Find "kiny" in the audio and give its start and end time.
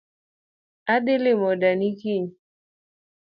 1.99-2.27